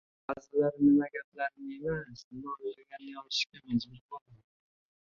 Ba’zilari 0.27 0.77
nima 0.85 1.05
gapirganini 1.13 1.75
emas, 1.91 2.19
nima 2.29 2.51
o'ylaganini 2.61 3.15
yozishga 3.15 3.57
majbur 3.65 4.01
bo'ldim. 4.09 4.43